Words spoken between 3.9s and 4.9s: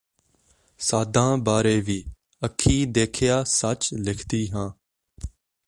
ਲਿਖਦੀ ਹਾਂ